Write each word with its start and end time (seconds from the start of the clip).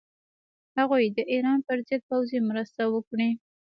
هغوی 0.77 1.03
د 1.17 1.19
ایران 1.31 1.59
پر 1.67 1.77
ضد 1.87 2.01
پوځي 2.09 2.39
مرسته 2.49 2.81
وکړي. 2.93 3.29